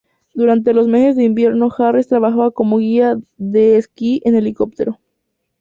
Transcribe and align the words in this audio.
Durante 0.33 0.73
los 0.73 0.87
meses 0.87 1.15
de 1.15 1.25
invierno, 1.25 1.69
Harris 1.77 2.07
trabajaba 2.07 2.49
como 2.49 2.79
guía 2.79 3.19
de 3.37 3.77
esquí 3.77 4.19
en 4.25 4.33
helicóptero. 4.33 4.99